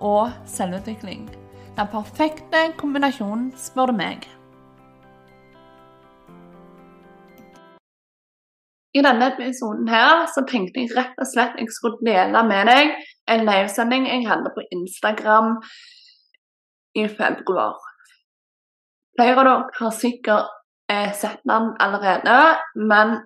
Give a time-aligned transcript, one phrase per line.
[0.00, 1.28] og selvutvikling.
[1.78, 4.26] Den perfekte kombinasjonen, spør du meg.
[8.96, 12.94] I denne episoden her så tenkte jeg rett og slett jeg skulle dele med deg
[13.30, 15.58] en livesending jeg hadde på Instagram
[16.98, 17.76] i februar.
[19.18, 20.50] Flere av dere har sikkert
[20.90, 22.38] eh, sett den allerede,
[22.74, 23.18] men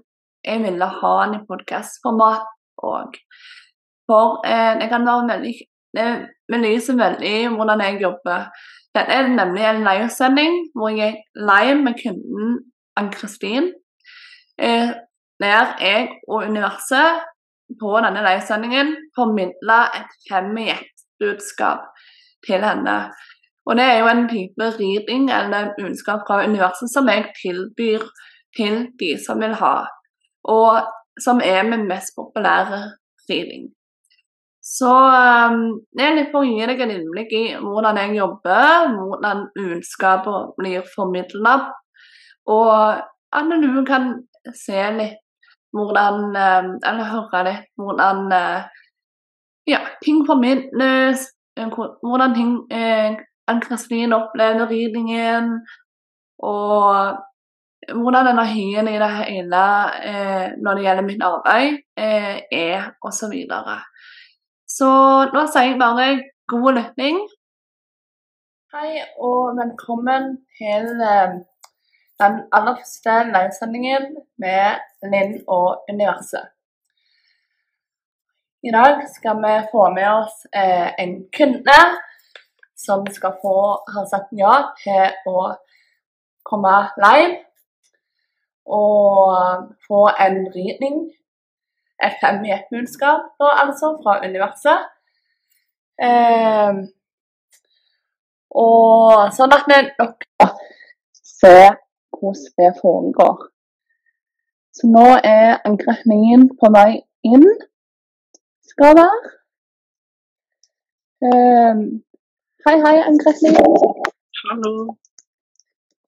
[0.45, 2.49] jeg ville ha den i podkastformat
[2.83, 3.17] òg.
[4.11, 5.55] For eh, det kan være veldig
[5.97, 6.09] det
[6.53, 8.49] belyser veldig hvordan jeg jobber.
[8.93, 12.59] Dette er nemlig en livesending hvor jeg er live med kunden
[12.97, 13.73] Ann-Kristin.
[14.59, 14.93] Eh,
[15.43, 17.23] der jeg og universet
[17.81, 21.89] på denne livesendingen formidler et fem i ett-budskap
[22.47, 22.97] til henne.
[23.67, 28.03] Og det er jo en type reading eller budskap fra universet som jeg tilbyr
[28.57, 29.77] til de som vil ha,
[30.45, 30.83] og
[31.25, 32.81] som er min mest populære
[33.31, 33.71] reading.
[34.73, 34.91] Så
[35.93, 40.55] det er litt for å gi deg en innblikk i hvordan jeg jobber, hvordan budskapet
[40.57, 41.57] blir formidla,
[42.49, 43.03] og
[43.37, 44.15] at du kan
[44.57, 45.19] se litt
[45.73, 48.65] hvordan um, Eller høre litt hvordan uh,
[49.67, 55.53] ja, ting formidles, hvordan ting eh, Ann-Kristin opplever ridningen,
[56.43, 57.17] og
[58.03, 59.63] hvordan energien i det hele
[60.11, 63.35] eh, når det gjelder mitt arbeid, eh, er, osv.
[64.73, 64.89] Så
[65.35, 66.05] nå sier jeg bare
[66.49, 67.19] god lytting.
[68.73, 71.35] Hei og velkommen til eh,
[72.23, 74.07] den aller første livesendingen
[74.41, 76.49] med Linn og universet.
[78.65, 81.79] I dag skal vi få med oss eh, en kunde
[82.87, 83.57] som skal få
[83.93, 85.51] ha sagt ja til å
[86.49, 87.43] komme live
[88.81, 90.47] og få en
[92.03, 94.91] ridning et da, altså, fra universet.
[96.03, 96.83] Eh,
[98.63, 100.27] og sånn at vi nok
[101.23, 101.79] ser
[102.19, 103.49] hvordan det foregår.
[104.73, 107.49] Så nå er Ann-Kristin på vei inn,
[108.73, 109.33] skal være.
[111.29, 111.83] Eh,
[112.67, 113.59] hei, hei, Ann-Kristin.
[114.43, 114.73] Hallo.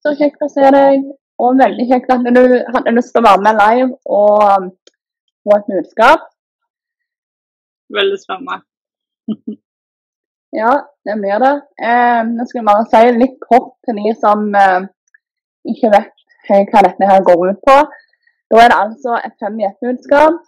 [0.04, 1.04] Så kjekt å se deg.
[1.43, 2.43] Og veldig kjekt at du
[2.75, 4.69] hadde lyst til å være med live og
[5.44, 6.21] få et budskap.
[7.99, 8.56] Veldig spennende.
[10.60, 10.72] ja,
[11.06, 11.55] det blir det.
[11.88, 14.88] Eh, nå skal jeg bare si litt kort til de som eh,
[15.72, 16.12] ikke vet
[16.72, 17.77] hva dette her går ut på.
[18.53, 20.41] Da er det altså et fem i ett-budskap.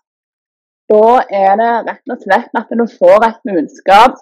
[0.92, 1.06] Da
[1.42, 4.20] er det rett og slett at du får et budskap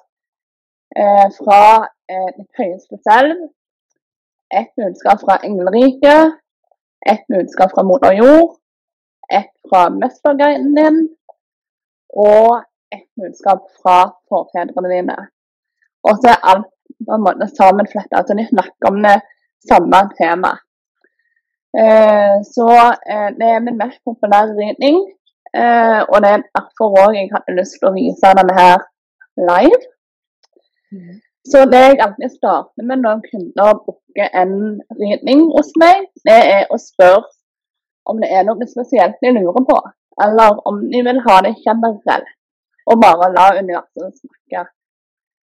[0.96, 1.62] eh, fra
[2.10, 3.48] eh, ditt høyeste selv.
[4.54, 6.38] Et budskap fra engleriket.
[7.12, 8.54] Et budskap fra moder jord
[9.38, 11.00] et fra mesterguiden din
[12.14, 12.62] og
[12.94, 15.16] et budskap fra forfedrene dine.
[16.06, 16.70] Og så er alt
[17.06, 19.16] på en måte sammenfletta, så de snakker om det
[19.70, 20.62] samme temaet.
[21.82, 22.68] Eh, så
[23.12, 24.96] eh, det er min mest populære ridning,
[25.60, 28.84] eh, og det er derfor òg jeg hadde lyst til å vise denne her
[29.50, 29.80] live.
[30.94, 31.16] Mm.
[31.50, 34.54] Så det jeg alltid starter med når kunder booker en
[35.00, 37.26] ridning hos meg, det er å spørre
[38.10, 39.76] om det er noe spesielt de lurer på,
[40.26, 42.32] eller om de vil ha det generelt
[42.91, 44.65] og bare la universet snakke.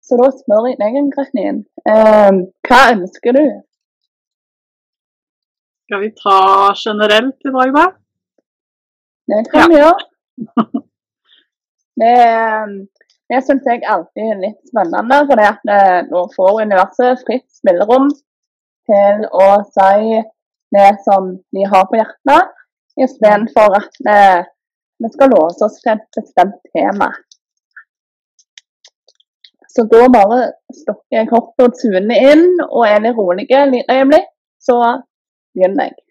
[0.07, 2.37] Så da spør jeg deg, Kristin, eh,
[2.67, 3.45] hva ønsker du?
[5.87, 6.37] Skal vi ta
[6.79, 7.87] generelt i dag, da?
[9.27, 10.05] Det kan vi gjøre.
[11.97, 12.15] Det,
[13.31, 18.11] det syns jeg alltid er litt spennende, for eh, nå får universet fritt spillerom
[18.87, 20.19] til å si
[20.75, 22.53] det som vi har på hjertet,
[23.03, 24.19] istedenfor at vi,
[25.03, 27.11] vi skal låse oss til et bestemt tema.
[29.77, 30.39] Så da bare
[30.73, 34.79] stokker jeg hoppet og tuner inn og er litt rolig et øyeblikk, så
[35.53, 36.06] begynner jeg.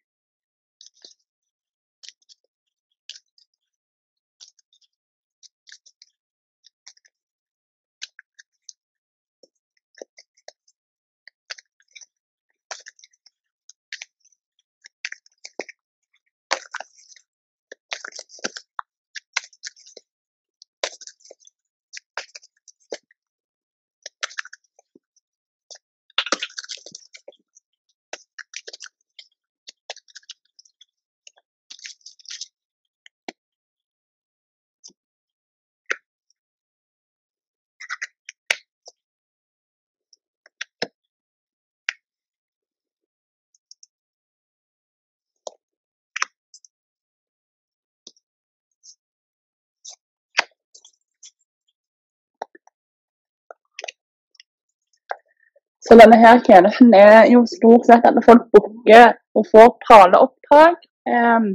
[55.87, 60.77] Så denne her tjenesten er jo stort sett at folk booker og får taleoppdrag.
[61.07, 61.49] Um,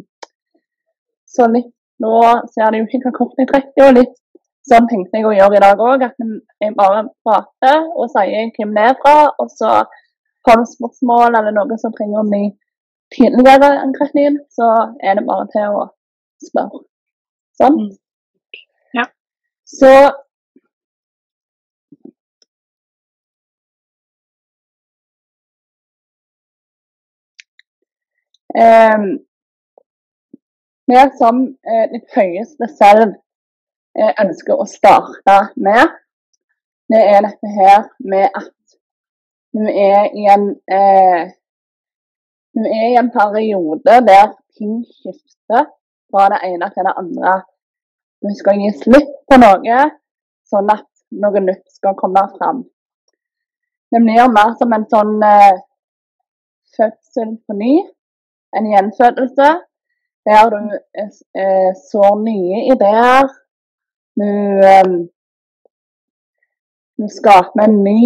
[1.28, 2.18] så litt nå
[2.54, 4.16] ser det jo ikke hva kortet jeg trekker, og litt
[4.70, 6.06] sånn tenkte jeg å gjøre i dag òg.
[6.08, 6.16] At
[6.64, 9.82] jeg bare prater og sier hvem det er fra, og så
[10.48, 12.46] har du spørsmål eller noe som trenger å bli
[13.14, 14.70] tidligere enn så
[15.04, 15.84] er det bare til å
[16.48, 16.84] spørre.
[17.60, 17.78] Sånn.
[17.78, 17.92] Mm.
[18.98, 19.06] Ja.
[19.68, 19.92] Så
[30.92, 33.14] vi som eh, ditt høyeste selv
[33.96, 35.94] eh, ønsker å starte med,
[36.92, 38.52] det er dette her med at
[39.56, 41.32] du er i en eh,
[42.52, 45.70] du er i en periode der ting skifter
[46.12, 47.36] fra det ene til det andre.
[48.22, 49.78] Du skal gi slipp på noe,
[50.52, 50.88] sånn at
[51.24, 52.66] noe nytt skal komme fram.
[53.92, 55.64] Det blir mer som en sånn eh,
[56.76, 57.72] fødsel på ny,
[58.58, 59.50] en gjenfødelse,
[60.26, 60.60] der du
[61.42, 63.28] eh, sår nye ideer.
[64.20, 64.30] Du,
[64.72, 64.88] eh,
[66.98, 68.04] du skaper en ny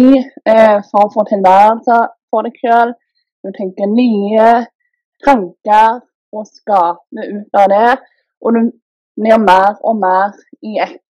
[0.52, 1.98] eh, form for tilværelse
[2.30, 2.94] for deg sjøl.
[3.44, 4.48] Du tenker nye
[5.26, 6.00] tanker
[6.36, 7.92] og skaper ut av det.
[8.42, 8.60] Og du
[9.20, 10.32] blir mer og mer
[10.62, 11.02] i ett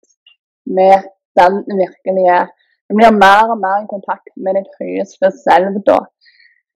[0.79, 1.06] med
[1.38, 2.41] den virkelige.
[2.88, 5.99] Du blir mer og mer i kontakt med ditt høyeste selv da.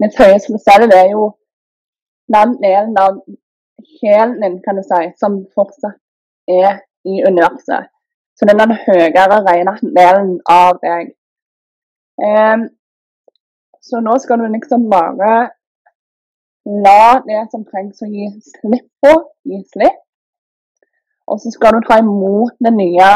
[0.02, 1.28] Ditt høyeste selv er jo
[2.34, 3.20] den delen av
[3.98, 5.98] sjelen kan du si, som fortsatt
[6.50, 7.88] er i universet.
[8.36, 11.14] Så det er den høyere, rene delen av deg.
[12.20, 12.68] Um,
[13.80, 15.50] så nå skal du liksom bare
[16.84, 19.12] la det som trengs å gi slipp på,
[19.48, 20.00] gi slipp.
[21.30, 23.10] Og så skal du ta imot det nye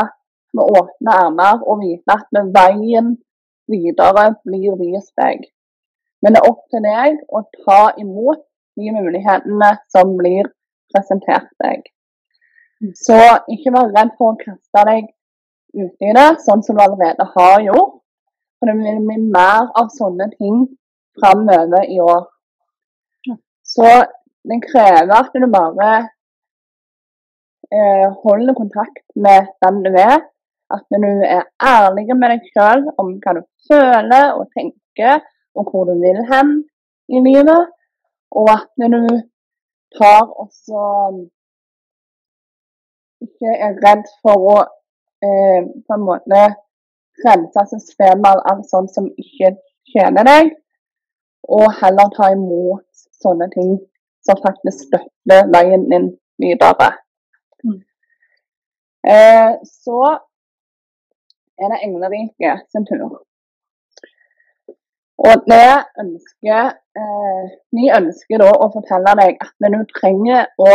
[0.55, 3.15] med åpne armer og vite at veien
[3.71, 5.49] videre blir vist deg.
[6.23, 8.45] Men det er opp til deg å ta imot
[8.79, 10.49] de mulighetene som blir
[10.93, 11.85] presentert deg.
[12.83, 12.93] Mm.
[12.99, 13.19] Så
[13.55, 15.11] ikke vær redd for å kaste deg
[15.75, 18.01] ut i det, sånn som du allerede har gjort.
[18.59, 20.65] For det vil bli mer av sånne ting
[21.19, 22.27] framover i år.
[23.65, 23.89] Så
[24.45, 25.91] det krever at du bare
[27.73, 30.21] eh, holder kontakt med den du er.
[30.75, 35.23] At du er ærlig med deg sjøl om hva du føler og tenker,
[35.55, 36.55] og hvor du vil hen
[37.13, 37.73] i livet.
[38.35, 39.01] Og at du
[39.99, 40.83] tar også
[43.25, 44.57] ikke er redd for å
[45.25, 46.43] eh, på en måte
[47.25, 49.55] rense systemet av alt sånt som ikke
[49.93, 50.53] tjener deg,
[51.57, 53.77] og heller ta imot sånne ting
[54.27, 56.11] som faktisk støtter veien din
[56.43, 56.91] videre.
[57.65, 57.81] Mm.
[59.15, 59.53] Eh,
[59.85, 60.01] så
[61.61, 63.21] er det Englerike sin tur.
[65.19, 65.71] Og det
[66.03, 66.61] ønsker,
[67.01, 70.71] eh, Vi ønsker da å fortelle deg at du trenger å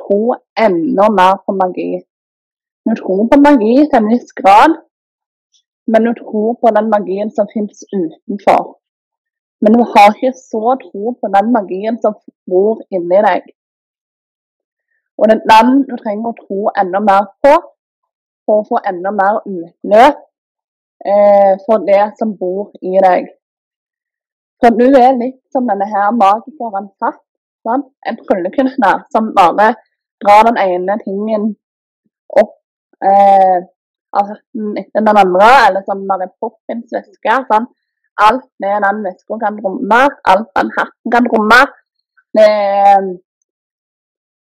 [0.00, 0.34] tro
[0.66, 2.02] enda mer på magi.
[2.86, 4.76] Du tror på magi til en viss grad,
[5.86, 8.76] men du tror på den magien som finnes utenfor.
[9.60, 12.14] Men du har ikke så tro på den magien som
[12.50, 13.42] bor inni deg.
[15.18, 17.54] Og det er den du trenger å tro enda mer på
[18.46, 20.20] for å få enda mer utløp
[21.10, 23.26] eh, for det som bor i deg.
[24.58, 27.20] Så du er litt som denne her magikeren satt.
[27.66, 27.84] Sånn?
[28.06, 29.72] En tryllekunstner som bare
[30.22, 31.50] drar den ene tingen
[32.40, 32.54] opp
[33.04, 33.58] eh,
[34.18, 37.38] av hatten etter den andre, eller som Mary Poppins veske.
[37.50, 37.68] Sånn?
[38.24, 40.00] Alt det den veska kan romme,
[40.32, 41.60] alt den hatten kan romme.
[42.38, 43.08] Er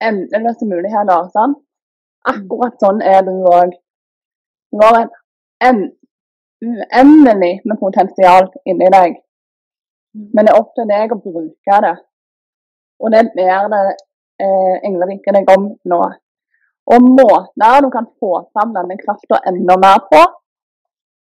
[0.05, 1.29] endeløse muligheter.
[1.35, 1.57] Sånn?
[2.29, 3.77] Akkurat sånn er du òg.
[4.73, 5.07] Du har
[5.65, 5.85] en
[6.65, 9.17] uendelig med potensial inni deg.
[10.15, 11.95] Men det er opp til deg å bruke det.
[12.99, 13.85] Og det ber det
[14.43, 16.00] eh, englevinken deg om nå.
[16.88, 20.23] Og måter du kan få fram denne krafta enda mer på,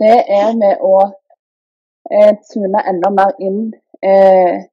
[0.02, 0.96] det er med å
[2.10, 3.68] eh, tune enda mer inn
[4.02, 4.64] eh,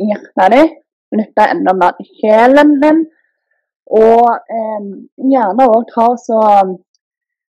[0.00, 0.76] i hjertet ditt.
[1.18, 3.00] Lytte enda mer til sjelen din.
[3.98, 4.84] Og eh,
[5.32, 6.76] gjerne òg ta og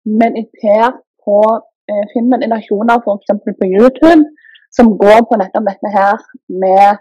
[0.04, 0.90] meditere
[1.24, 3.32] på eh, Finn meditasjoner f.eks.
[3.46, 4.26] på YouTube
[4.74, 6.20] som går på nettopp dette her
[6.62, 6.98] med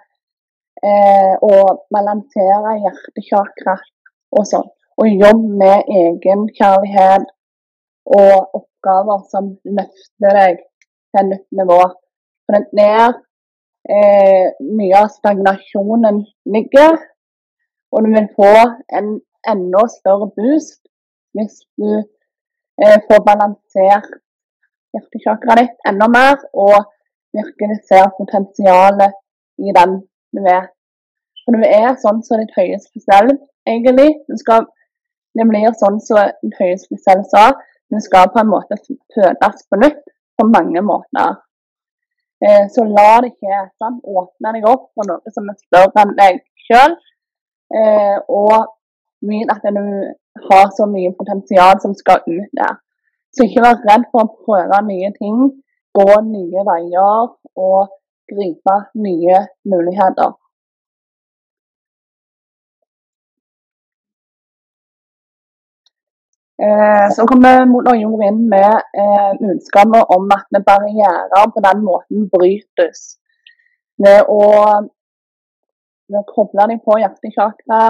[0.83, 1.53] eh, å
[1.93, 3.75] balansere hjertekjakra
[4.35, 4.69] og sånn.
[4.95, 7.27] Og jobbe med egenkjærlighet
[8.15, 11.81] og oppgaver som løfter deg til et nytt nivå.
[12.45, 13.11] For det er
[13.89, 16.23] eh, mye av stagnasjonen
[16.55, 16.99] ligger.
[17.91, 18.53] Og du vil få
[18.97, 19.15] en
[19.47, 20.81] enda større boost
[21.35, 24.11] hvis du eh, får balansert
[24.95, 26.39] hjertekjakra ditt enda mer.
[26.53, 26.94] og
[27.37, 29.13] virkelig ser potensialet
[29.61, 29.99] i den
[30.35, 30.69] du er.
[31.43, 33.37] For du er sånn som ditt høyeste selv,
[33.69, 34.09] egentlig.
[34.29, 34.65] Du skal,
[35.37, 37.51] det blir sånn som ditt høyeste selv sa.
[37.93, 38.79] Du skal på en måte
[39.13, 40.01] fødes på nytt
[40.39, 41.37] på mange måter.
[42.43, 46.15] Eh, så la det ikke sant, åpne deg opp for noe som er større enn
[46.17, 46.97] deg sjøl.
[47.79, 48.73] Eh, og
[49.25, 49.85] vit at du
[50.49, 52.75] har så mye potensial som skal ut der.
[53.35, 55.47] Så ikke vær redd for å prøve nye ting,
[55.97, 57.29] gå nye veier
[57.67, 57.93] og
[58.31, 58.75] gripe
[59.05, 60.33] nye muligheter.
[66.65, 73.17] Eh, så kommer Moder Jord inn med eh, om at barrierer på den måten brytes.
[73.99, 74.43] Ved å,
[76.07, 77.81] ved å koble deg på hjertekjakra,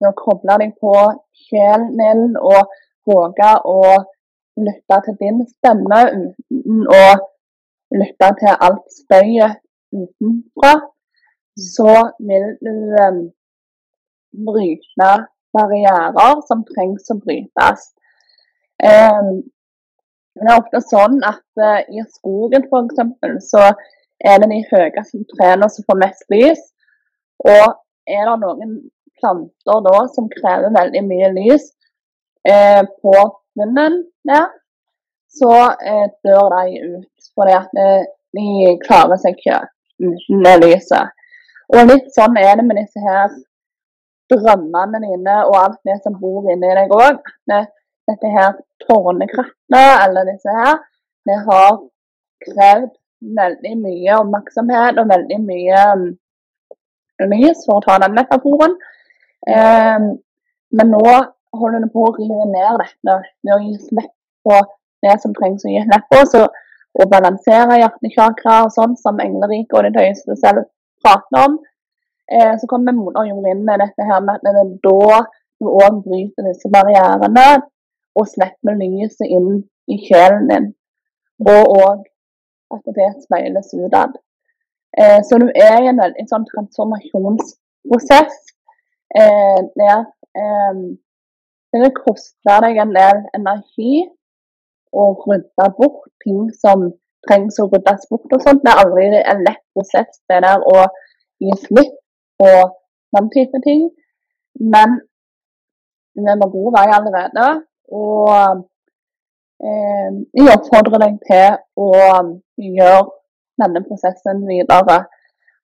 [0.00, 0.94] ved å koble deg på
[1.46, 2.74] sjelen din og
[3.06, 3.82] våge å
[4.58, 7.04] lytte til din stemme uten å
[7.94, 9.60] lytte til alt støyet
[9.92, 10.74] utenfra,
[11.58, 11.94] så
[12.28, 13.22] vil du um,
[14.46, 15.10] bryte
[15.56, 17.88] barrierer som trengs å brytes.
[18.80, 19.40] Um,
[20.38, 23.50] det er ofte sånn at uh, i skogen f.eks.
[23.50, 23.66] så
[24.20, 26.62] er det de høyeste trærne som får mest lys.
[27.42, 27.76] Og
[28.10, 28.78] er det noen
[29.20, 31.70] planter da som krever veldig mye lys
[32.48, 33.14] eh, på
[33.60, 34.48] munnen der,
[35.38, 35.52] så
[35.86, 37.30] eh, dør de ut.
[37.34, 39.62] Fordi at eh, de klarer seg ikke
[40.00, 41.16] uten det lyset.
[41.70, 43.30] Og litt sånn er det med disse her
[44.30, 47.20] drømmene dine og alt det som bor inni deg òg.
[47.50, 48.56] Dette her
[48.86, 50.80] tårnekrattene, eller disse her,
[51.28, 51.76] det har
[52.46, 52.90] krevd
[53.36, 56.06] veldig mye oppmerksomhet og veldig mye um,
[57.30, 58.78] lys, for å ta den metaforen.
[59.46, 60.08] Eh,
[60.78, 61.04] men nå
[61.60, 64.14] holder du på å rive ned dette ved å gi slipp
[64.46, 64.56] på
[65.04, 66.20] det som trengs å gi slipp på.
[66.32, 66.44] Så
[67.00, 70.66] å balansere hjertechakra og sånn, som engleriket og det høyeste selv
[71.02, 71.58] prater om.
[72.30, 75.20] Eh, så kommer moder jord inn med dette her med at det er da
[75.60, 77.48] du òg bryter disse barrierene
[78.16, 79.50] og slipper lyset inn
[79.90, 80.70] i kjelen din.
[81.46, 82.06] Og òg
[82.74, 84.14] at det speiles utad.
[84.98, 88.38] Eh, så du er i en veldig sånn transformasjonsprosess
[89.18, 90.00] eh, der
[90.38, 90.80] eh,
[91.70, 94.00] det vil koste deg en del energi
[94.92, 96.88] å rydde bort ting som
[97.28, 98.62] trengs å ryddes bort og sånt.
[98.64, 100.86] Det er aldri en lett prosess det der å
[101.42, 101.94] gi slipp
[102.40, 102.50] på
[103.16, 103.88] den type ting.
[104.74, 104.98] Men
[106.14, 107.46] vi på god vei allerede.
[108.00, 108.30] Og
[109.64, 111.90] eh, jeg oppfordrer deg til å
[112.60, 113.08] gjøre
[113.60, 115.02] denne prosessen videre.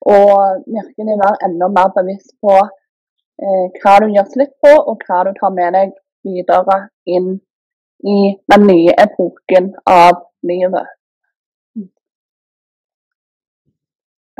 [0.07, 5.23] Og virkelig være enda mer bevisst på eh, hva du gjør slipp på, og hva
[5.27, 5.95] du tar med deg
[6.27, 6.79] videre
[7.09, 7.37] inn
[7.99, 8.17] i
[8.51, 10.87] den nye epoken av livet.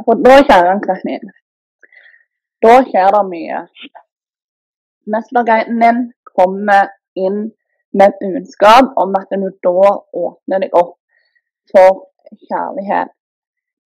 [0.05, 1.31] For da, kjære Kristin,
[2.63, 3.63] da skjer det mye.
[5.13, 6.03] Mesterguiden din
[6.37, 7.39] kommer inn
[7.97, 9.91] med et budskap om at du da
[10.23, 10.97] åpner deg opp
[11.71, 12.03] for
[12.49, 13.09] kjærlighet.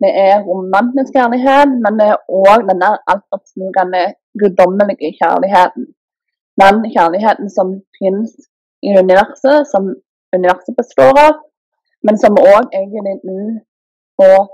[0.01, 4.03] Det er romantisk kjærlighet, men det er òg den der altoppslukende
[4.41, 5.85] guddommelige kjærligheten.
[6.61, 8.33] Den kjærligheten som finnes
[8.81, 9.89] i universet som
[10.35, 11.41] universet består av,
[12.05, 13.41] men som òg egentlig nå
[14.21, 14.51] og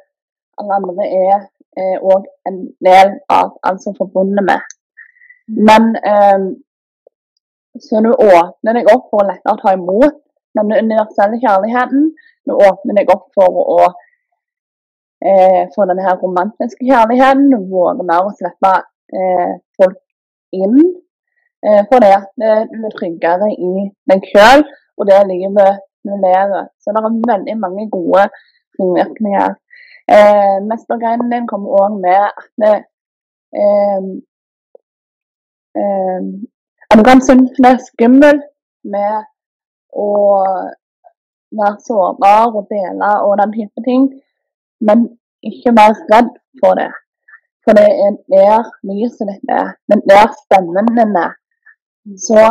[0.57, 4.63] alle andre er òg en del av, alt som er forbundet med.
[5.67, 6.47] Men eh,
[7.81, 10.17] så nå åpner jeg opp for å lettere ta imot
[10.57, 12.09] denne universelle kjærligheten.
[12.49, 13.79] Nå åpner jeg opp for å
[15.21, 17.53] eh, få denne her romantiske kjærligheten.
[17.69, 18.73] Våge mer å slippe
[19.13, 20.01] eh, folk
[20.57, 20.81] inn
[21.89, 24.61] for det at du er tryggere i deg sjøl
[24.97, 26.67] og det livet du lever.
[26.81, 28.23] Så det er veldig mange gode
[28.79, 29.49] ringvirkninger.
[30.15, 32.75] Eh, Mestergreinen din kommer òg med at det,
[33.61, 34.01] eh,
[35.81, 36.21] eh,
[36.89, 38.45] at du kan synes det er skummelt
[38.93, 39.15] med
[40.05, 40.09] å
[41.59, 44.03] være sårbar og dele og den type ting,
[44.87, 44.97] men
[45.49, 46.91] ikke være redd for det.
[47.63, 51.35] For det er der lyset ditt er, det er der stemmen din er
[52.15, 52.43] så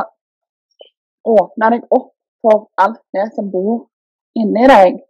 [1.26, 2.12] åpner deg opp
[2.44, 3.86] for alt det som bor
[4.38, 5.00] inni deg.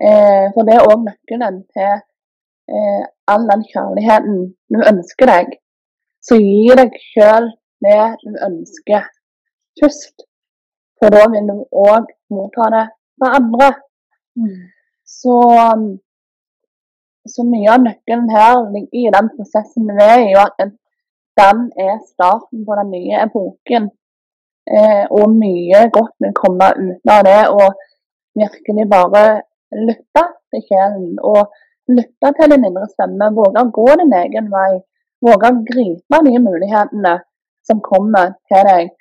[0.00, 4.38] Eh, for det er òg nøkkelen til eh, all den kjærligheten
[4.72, 5.56] du ønsker deg.
[6.20, 7.50] Så gi deg sjøl
[7.84, 9.08] det du ønsker
[9.80, 10.26] først.
[11.00, 11.56] For da vil du
[11.86, 12.86] òg motta det
[13.18, 13.70] fra andre.
[14.36, 14.68] Mm.
[15.10, 15.36] Så,
[17.34, 20.70] så mye av nøkkelen her ligger i den prosessen vi er i, og at
[21.40, 23.88] den er starten på den nye epoken.
[24.76, 27.40] Eh, og mye godt vil komme ut av det.
[27.56, 27.68] Og
[28.42, 29.24] virkelig bare
[29.88, 31.16] lytte til sjelen.
[31.32, 31.42] Og
[31.96, 34.72] lytte til din indre stemme, våge å gå din egen vei.
[35.26, 37.18] Våge å gripe de mulighetene
[37.68, 38.92] som kommer til deg.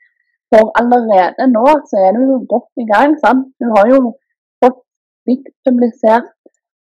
[0.49, 3.15] For allerede nå så er du godt i gang.
[3.23, 3.51] sant?
[3.61, 3.99] Du har jo
[4.63, 4.81] fått
[5.29, 6.33] dikt publisert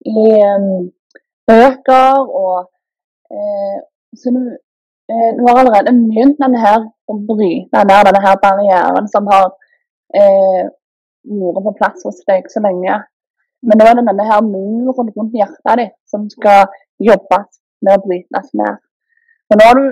[0.07, 0.23] i
[0.55, 0.87] um,
[1.49, 2.69] bøker, og
[3.35, 3.77] eh,
[4.15, 4.41] så du,
[5.09, 9.47] du har allerede begynt denne her å bryte denne her barrieren som har
[10.13, 10.67] eh,
[11.25, 12.99] vært på plass hos deg så lenge.
[13.65, 16.69] Men nå er det denne her muren rundt hjertet ditt som skal
[17.01, 18.77] jobbes med å brytes ned.
[19.49, 19.87] For nå har du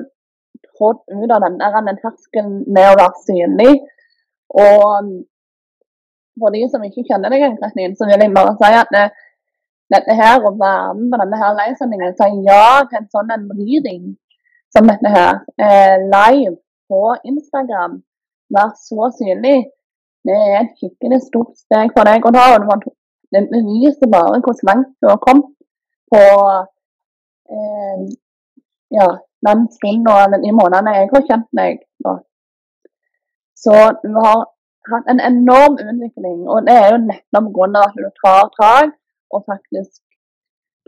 [0.77, 3.73] trådt ut av denne, denne terskelen med å være synlig.
[4.53, 5.09] Og
[6.37, 7.57] for de som ikke kjenner deg,
[7.97, 9.07] så vil jeg bare si at det,
[9.95, 13.49] dette her, å være med på denne her livesendingen, si ja til en sånn en
[13.57, 14.15] reading
[14.73, 15.33] som dette her,
[15.65, 16.55] eh, live
[16.89, 17.93] på Instagram,
[18.55, 19.57] være så synlig,
[20.27, 22.45] det er et skikkelig stort steg for deg å ta.
[22.55, 22.87] og
[23.31, 25.49] Det beviser bare hvor langt du har kommet
[26.11, 26.23] på
[27.55, 28.03] eh,
[28.97, 29.07] ja,
[29.47, 32.13] den stunden og de månedene jeg har kjent meg nå.
[33.63, 34.45] Så du har
[34.91, 37.83] hatt en enorm utvikling, og det er jo nettopp pga.
[37.87, 38.91] at du tar tak
[39.33, 40.01] og faktisk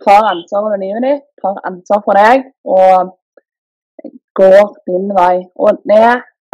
[0.04, 2.46] tar ansvar over livet ditt, tar ansvar for deg
[2.76, 3.12] og
[4.40, 5.36] går din vei.
[5.60, 6.04] Og det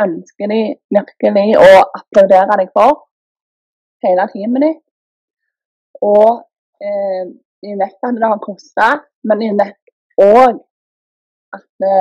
[0.05, 0.59] ønsker de
[0.97, 3.05] virkelig å applaudere deg for,
[4.05, 4.81] hele teamet ditt.
[6.05, 6.41] Og
[6.83, 7.23] eh,
[7.63, 8.89] de vet at det har kosta,
[9.25, 10.59] men de vet òg
[11.55, 11.99] at det,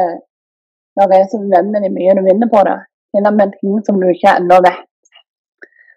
[0.99, 2.81] det er så uendelig mye du vinner på det.
[3.15, 4.91] Til og med ting som du ikke ennå vet.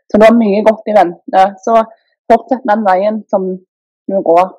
[0.07, 1.43] Så det er mye godt i vente.
[1.65, 1.81] Så
[2.31, 3.49] fortsett den veien som
[4.07, 4.53] du går.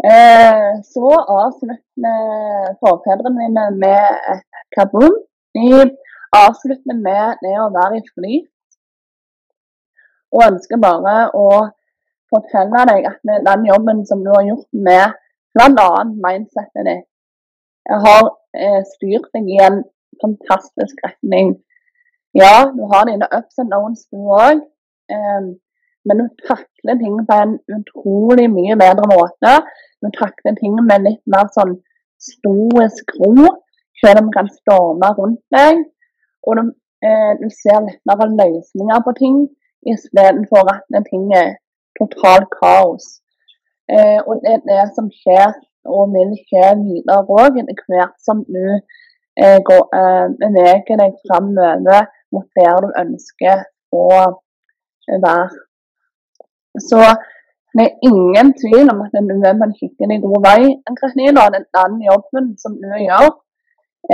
[0.00, 1.08] Eh, så
[1.40, 5.18] avslutter forfedrene dine med et kaboom.
[5.54, 5.66] De
[6.32, 8.38] avslutter med det å være i fly.
[10.32, 11.48] Og ønsker bare å
[12.32, 15.16] fortelle deg at den jobben som du har gjort med
[15.58, 15.88] bl.a.
[16.24, 17.06] mindsetet ditt.
[17.90, 19.82] Jeg har eh, styrt deg i en
[20.22, 21.56] fantastisk retning.
[22.36, 24.62] Ja, du har dine ups and downs du òg,
[26.06, 29.54] men du takler ting på en utrolig mye bedre måte.
[30.02, 31.76] Du takler ting med litt mer sånn
[32.20, 33.48] stoisk ro,
[34.00, 35.82] selv om hun kan storme rundt deg.
[36.46, 36.62] Og du,
[37.04, 39.40] eh, du ser lettere løsninger på ting
[39.92, 41.56] istedenfor at ting er
[41.98, 43.20] totalt kaos.
[43.92, 45.52] Eh, og det er det som skjer
[45.88, 52.06] og vil skje videre òg, etter hvert som du eh, går, eh, beveger deg framover
[52.32, 53.64] mot der du ønsker
[53.96, 54.06] å
[55.24, 55.69] være.
[56.78, 57.00] Så
[57.76, 60.60] det er ingen tvil om at nå er man skikkelig god vei.
[61.00, 61.46] Katrine,
[61.78, 63.30] den jobben som du gjør,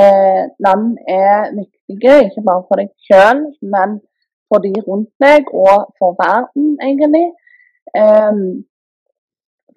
[0.01, 0.83] eh, den
[1.21, 3.42] er viktig, ikke bare for deg sjøl,
[3.75, 3.99] men
[4.49, 7.27] for de rundt deg og for verden, egentlig.
[7.97, 8.42] Um,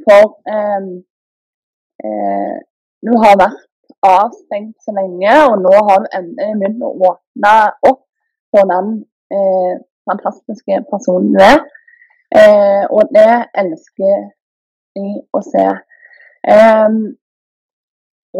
[0.06, 0.86] for eh,
[2.06, 2.56] eh,
[3.06, 3.66] du har vært
[4.06, 7.56] avstengt så lenge, og nå har du endelig begynt å åpne
[7.90, 8.04] opp
[8.54, 8.94] på den
[9.36, 9.74] eh,
[10.10, 11.60] fantastiske personen du er.
[12.30, 14.28] Eh, og det elsker
[14.96, 15.66] de å se.
[16.56, 16.90] Eh,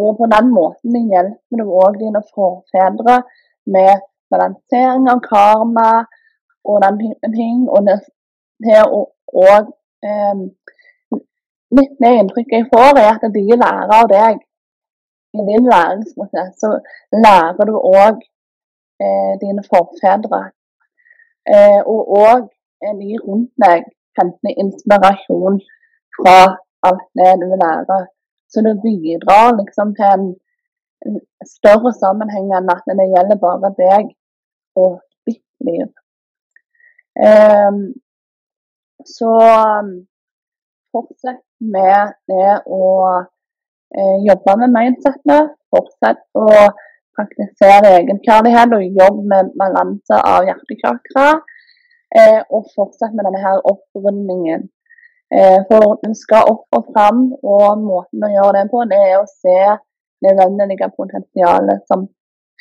[0.00, 3.20] og på den måten hjelper du òg dine forfedre
[3.74, 5.90] med balansering av karma
[6.64, 7.64] og den typen ting.
[7.66, 7.98] Og det,
[8.62, 9.06] til å
[11.78, 14.40] litt det inntrykk jeg får, er at de lærer av deg.
[15.38, 16.72] I din læringsprosess så
[17.14, 18.16] lærer du òg
[19.02, 20.40] eh, dine forfedre.
[21.46, 22.48] Eh, og òg
[23.00, 23.86] de rundt deg
[24.18, 25.60] henter inspirasjon
[26.16, 26.36] fra
[26.88, 28.04] alt det du lærer.
[28.50, 30.28] Så du bidrar liksom til en,
[31.54, 34.10] større sammenheng enn at det gjelder bare deg
[34.82, 35.86] og ditt liv.
[37.16, 37.78] Um,
[39.08, 39.32] så
[40.92, 42.86] fortsett med det å
[43.20, 45.40] eh, jobbe med mindsetene.
[45.70, 46.46] Fortsett å
[47.16, 51.26] praktisere egenkjærlighet og jobbe med balanse av hjertekakra.
[52.18, 54.66] Eh, og fortsett med denne her opprundingen.
[55.34, 57.20] Eh, for du skal opp og fram,
[57.52, 59.60] og måten å gjøre det på, det er å se
[60.24, 62.08] det vennlige potensialet som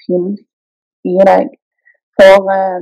[0.06, 0.40] finnes
[1.10, 1.50] i deg.
[2.20, 2.80] For eh,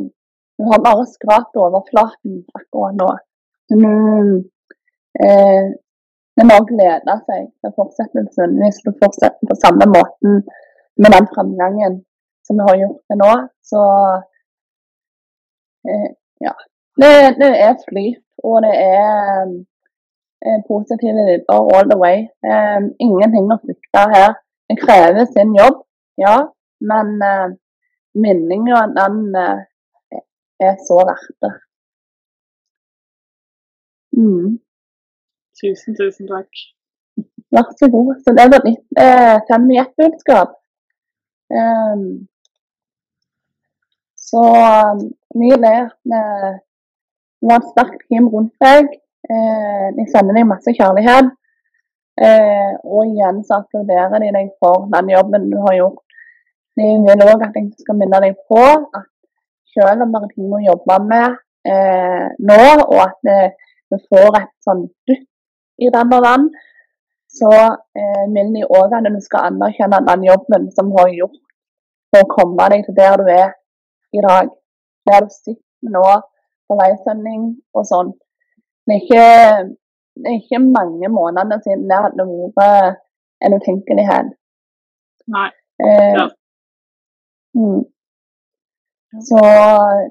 [0.58, 3.10] du har bare skrapt overflaten akkurat nå.
[3.71, 4.36] Mm.
[5.23, 5.65] eh,
[6.38, 10.43] det må glede seg til fortsettelsen hvis du fortsetter på samme måten
[11.01, 11.97] med den framgangen
[12.45, 13.34] som du har gjort til nå.
[13.71, 13.82] Så
[15.89, 16.10] eh,
[16.45, 16.54] ja.
[17.02, 19.52] Det, det, er flyt, og det er
[20.45, 22.26] eh, positive vibber all the way.
[22.52, 24.38] Um, ingenting å frykte her.
[24.67, 25.84] Det krever sin jobb,
[26.19, 26.36] ja,
[26.91, 27.50] men uh,
[28.23, 29.62] minninga, den uh,
[30.67, 31.54] er så verdt det.
[34.17, 34.58] Mm.
[35.62, 36.65] Tusen, tusen takk.
[37.54, 38.15] Vær så god.
[38.23, 40.58] Så det var litt eh, fem i ett budskap.
[41.54, 42.28] Um,
[44.27, 45.03] så um,
[45.39, 48.87] mye ler Du har et sterkt team rundt deg.
[49.29, 51.29] Eh, de sender deg masse kjærlighet.
[52.27, 56.01] Eh, og igjen så applauderer de deg for den jobben du har gjort.
[56.77, 58.63] De vil òg at jeg skal minne deg på
[58.97, 59.05] at
[59.75, 61.37] selv om det er ting å jobbe med
[61.69, 63.29] eh, nå, og at
[63.93, 65.27] du får et sånn dutt
[65.77, 66.47] i den og den,
[67.37, 71.39] så eh, vil de òg at du skal anerkjenne den jobben som du har gjort
[72.13, 73.53] for å komme deg til der du er
[74.19, 74.49] i dag.
[75.08, 76.06] Der du sitter nå
[76.67, 77.43] på livesending
[77.77, 78.10] og sånn.
[78.88, 79.27] Det er ikke,
[80.21, 82.25] det er ikke mange månedene siden det hadde
[82.58, 82.97] vært
[83.45, 84.34] en utenkelighet.
[85.36, 85.49] Nei.
[85.84, 86.25] Eh, Ja.
[87.56, 87.84] mm.
[89.27, 89.39] Så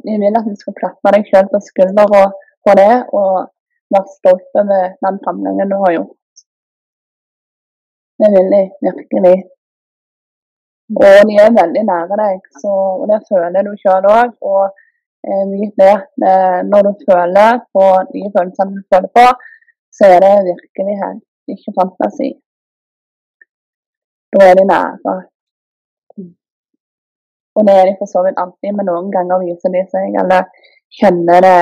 [0.09, 2.23] jeg vil at du skal klappe deg selv på skuldra
[2.65, 3.33] for det, og
[3.95, 6.17] være stolt over den framgangen du har gjort.
[8.21, 9.37] Det vil jeg virkelig.
[10.95, 14.35] Og de er veldig nære deg, så, og det føler du selv òg.
[14.51, 14.63] Og
[15.27, 15.95] eh, vit det,
[16.31, 19.27] eh, når du føler på de følelsene du føler på,
[19.97, 21.23] så er det virkelighet,
[21.55, 22.31] ikke fantasi.
[24.33, 25.17] Da er de nære.
[27.57, 30.47] Og det er de for så vidt alltid, men noen ganger viser de seg, eller
[31.01, 31.59] kjenner det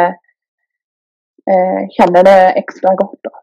[1.50, 3.20] eh, kjenner det ekstra godt.
[3.24, 3.34] Da.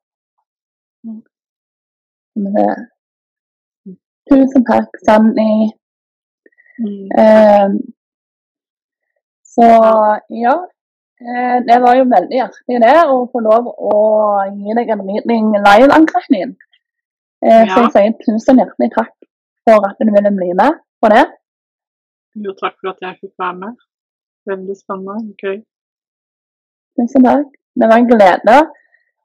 [2.41, 2.67] Men det,
[4.29, 5.71] tusen takk, Sanni.
[6.81, 7.07] Mm.
[7.23, 7.73] Um,
[9.51, 9.67] så
[10.31, 10.55] ja,
[11.21, 13.95] eh, det var jo veldig hjertelig det å få lov å
[14.55, 16.55] gi deg en reading live, Ann-Kristin.
[17.41, 17.65] Ja.
[17.73, 19.13] Så jeg sier tusen hjertelig takk
[19.67, 21.25] for at du ville bli med på det.
[22.39, 23.79] Jo, takk for at jeg fikk være med.
[24.49, 25.33] Veldig spennende.
[25.41, 25.57] Gøy.
[26.99, 27.49] Tusen takk.
[27.75, 28.57] Det var en glede.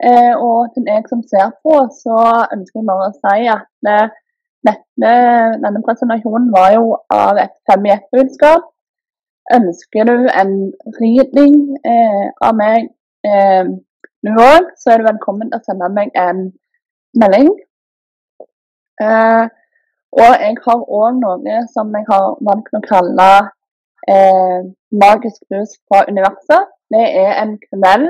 [0.08, 2.16] Eh, og til deg som ser på, så
[2.52, 4.16] ønsker jeg bare å si at eh,
[4.64, 5.12] dette,
[5.62, 8.64] denne presentasjonen var jo av et fem i ett-budskap.
[9.54, 10.54] Ønsker du en
[10.98, 12.88] reading eh, av meg
[13.26, 13.68] eh,
[14.26, 16.48] nå òg, så er du velkommen til å sende meg en
[17.20, 17.52] melding.
[19.04, 19.44] Eh,
[20.16, 23.30] og jeg har òg noe som jeg har valgt å kalle
[24.10, 24.60] eh,
[25.04, 26.72] magisk brus fra universet.
[26.90, 28.08] Det er en kveld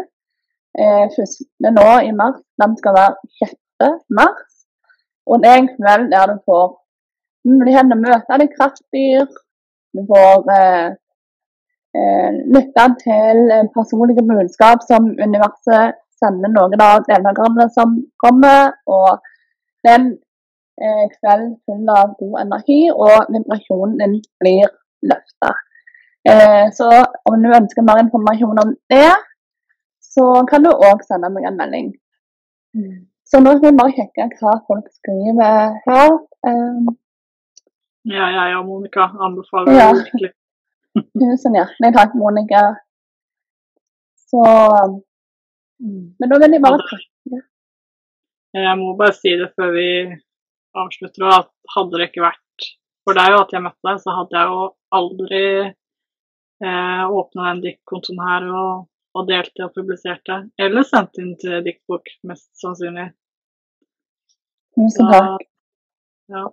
[0.78, 1.20] eh,
[1.68, 2.40] nå i mars.
[2.62, 3.56] Den skal være 6.
[4.20, 4.55] mars.
[5.26, 6.66] Og det er en kveld der du får
[7.50, 9.26] muligheten til å møte ditt kraftdyr.
[9.96, 10.88] Du får eh,
[12.54, 18.72] lytte til eh, personlige budskap som universet sender noen av deltakerne som kommer.
[18.86, 19.20] Og
[19.82, 20.10] det er en
[20.80, 24.70] eh, kveld full av god energi, og vibrasjonen din blir
[25.10, 25.54] løfta.
[26.28, 26.90] Eh, så
[27.30, 29.10] om du ønsker mer informasjon om det,
[30.16, 31.92] så kan du òg sende meg en melding.
[33.26, 36.16] Så nå skal vi bare sjekke hva folk skriver her.
[36.46, 36.94] Um,
[38.06, 39.86] Ja, jeg og Monica anbefaler Ja.
[39.90, 40.30] det virkelig.
[41.20, 42.60] tusen hjertelig takk, Monica.
[44.30, 44.42] Så
[45.82, 47.40] Men da vil jeg bare takke.
[48.56, 49.88] Jeg må bare si det før vi
[50.78, 52.68] avslutter, at hadde det ikke vært
[53.04, 54.62] for deg og at jeg møtte deg, så hadde jeg jo
[54.96, 58.86] aldri eh, åpna den diktkontoen her og,
[59.16, 60.42] og delte og publiserte.
[60.60, 63.08] Eller sendt inn til diktbok, mest sannsynlig.
[64.76, 65.46] Tusen takk.
[66.32, 66.46] Ja.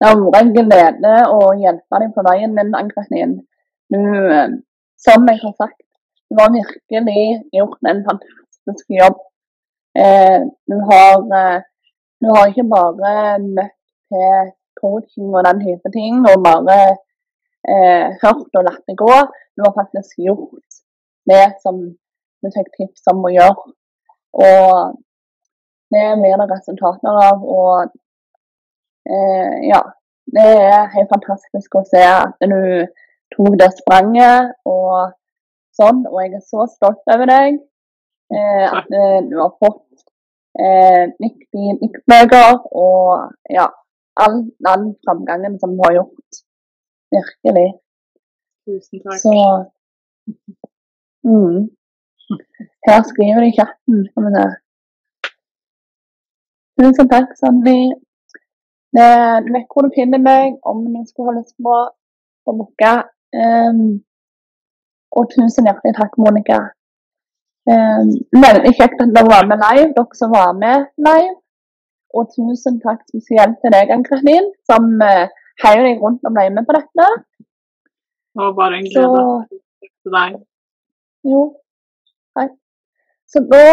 [0.00, 3.36] Det har vært en glede å hjelpe deg på veien min, Ann-Kristin.
[3.94, 4.56] Eh,
[5.04, 5.80] som jeg har sagt,
[6.30, 9.20] du har virkelig gjort en fantastisk jobb.
[10.02, 11.58] Eh, du, har, eh,
[12.20, 13.76] du har ikke bare møtt
[14.10, 16.78] til coaching og den type ting, og bare
[17.68, 19.14] eh, hørt og latt det gå.
[19.54, 20.63] Du har faktisk gjort
[21.30, 21.80] det som
[22.44, 23.66] vi fikk tips om å gjøre.
[24.44, 24.96] Og
[25.94, 27.44] det blir det resultater av.
[27.44, 27.92] og
[29.08, 29.82] eh, ja,
[30.36, 32.86] det er helt fantastisk å se at du
[33.34, 35.14] tok det spranget og
[35.78, 36.04] sånn.
[36.10, 37.60] Og jeg er så stolt over deg.
[38.34, 40.04] Eh, at eh, du har fått
[40.58, 43.68] eh, 90 nikkbøker og ja,
[44.24, 46.42] all den framgangen som du har gjort.
[47.14, 47.68] Virkelig.
[48.66, 49.20] Tusen takk.
[49.22, 49.34] Så
[51.24, 51.58] mm.
[52.86, 54.06] Her skriver de i chatten.
[54.08, 54.46] Skal vi se.
[56.80, 57.28] Tusen takk.
[59.02, 61.74] Eh, Du vet hvor du finner meg om du skulle ha lyst på
[62.48, 62.94] å booke.
[63.34, 64.04] Um,
[65.18, 66.58] og tusen hjertelig takk, Monica.
[67.70, 68.10] Um,
[68.44, 71.34] veldig kjekt at dere var med live, dere som var med live.
[72.14, 75.26] Og tusen takk spesielt til deg, Ann-Kristin, som uh,
[75.64, 77.08] heier deg rundt og ble med på dette.
[78.34, 79.24] Det var bare en glede
[80.18, 80.42] deg.
[81.32, 81.42] Jo,
[82.38, 82.48] hei.
[83.30, 83.64] Så da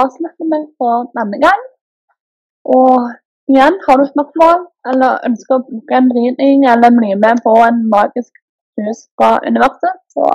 [0.00, 1.62] avslutter vi for denne gang.
[2.76, 3.10] Og
[3.50, 7.84] igjen, har du spørsmål eller ønsker å bruke en vridning eller bli med på en
[7.92, 8.32] magisk
[8.80, 10.26] hus fra universet, så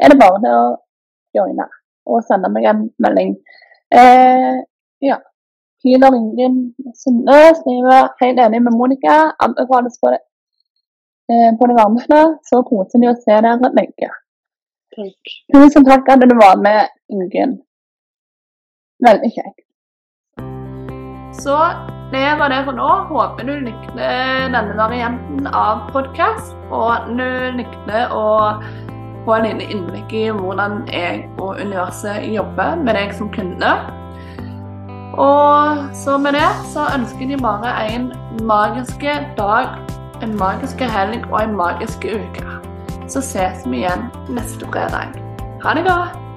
[0.00, 0.64] er det bare det å
[1.36, 1.66] joine
[2.10, 3.34] og sende meg en melding.
[3.94, 4.56] Eh,
[5.10, 5.18] ja.
[5.80, 6.56] Healer Ingen
[7.00, 9.14] Sunne skriver helt enig med Monica.
[9.40, 10.20] Anbefales på det,
[11.32, 12.18] eh, på det varmeste.
[12.48, 14.10] Så koselig å se dere begge.
[14.96, 15.34] Takk.
[15.54, 17.60] Tusen takk at du var med, Ingunn.
[19.06, 19.60] Veldig kjekt.
[21.40, 21.56] Så
[22.12, 22.88] det var det for nå.
[23.10, 24.08] Håper du likte
[24.50, 28.26] denne varianten av podkast, og du likte å
[29.24, 33.72] få en liten innblikk i hvordan jeg og universet jobber med deg som kunde.
[35.20, 38.10] Og så med det så ønsker de bare en
[38.42, 39.78] magiske dag,
[40.22, 42.59] en magiske helg og en magiske uke.
[43.10, 45.16] Så ses vi igjen neste fredag.
[45.62, 46.29] Ha det godt!